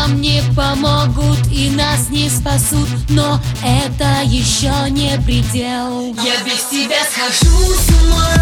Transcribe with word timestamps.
Нам 0.00 0.18
не 0.22 0.42
помогут 0.56 1.46
и 1.52 1.68
нас 1.68 2.08
не 2.08 2.30
спасут 2.30 2.88
Но 3.10 3.38
это 3.62 4.22
еще 4.24 4.72
не 4.88 5.20
предел. 5.26 6.14
Я 6.24 6.42
без 6.42 6.64
тебя 6.70 7.04
схожу 7.04 7.74
с 7.74 7.88
ума. 8.02 8.39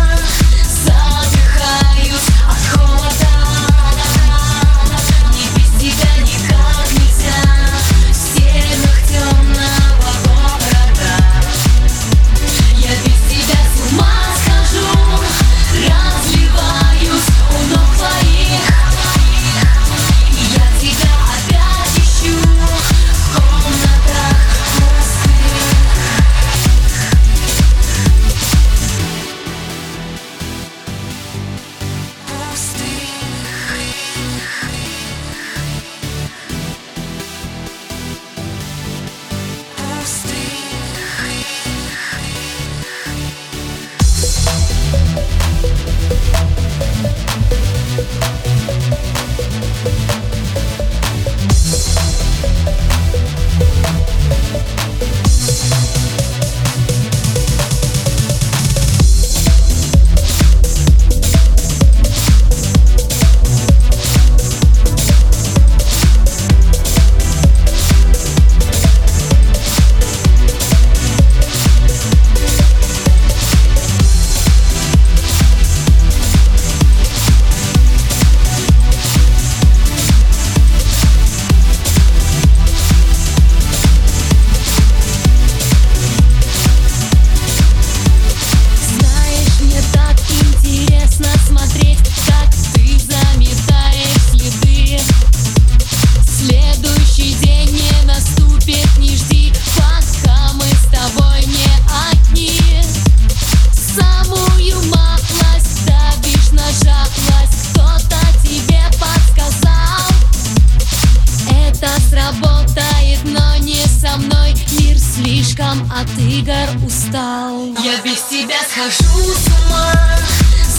Слишком 115.59 115.91
от 115.93 116.09
игр 116.19 116.87
устал. 116.87 117.67
Я 117.83 118.01
без 118.05 118.23
тебя 118.23 118.57
схожу 118.69 119.33
с 119.33 119.47
ума, 119.49 119.93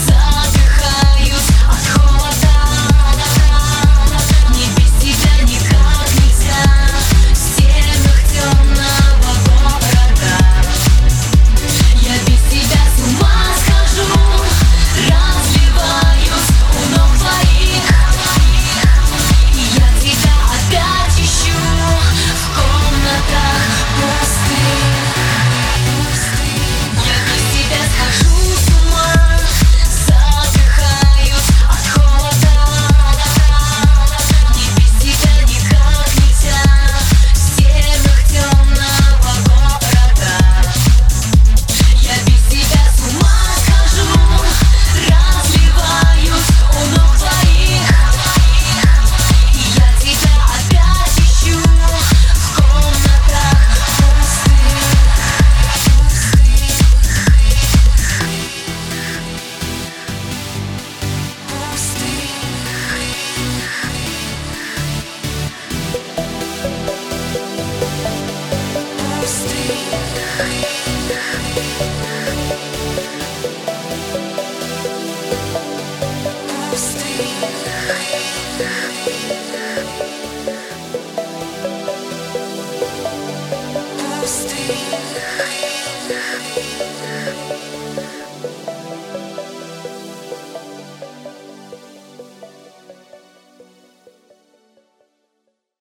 задыхаюсь 0.05 0.98